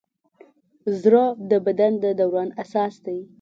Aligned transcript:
زړه 1.01 1.23
د 1.49 1.51
بدن 1.65 1.91
د 2.03 2.05
دوران 2.19 2.49
اساس 2.63 2.93
دی. 3.05 3.19